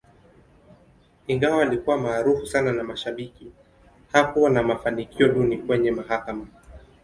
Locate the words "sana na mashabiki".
2.47-3.51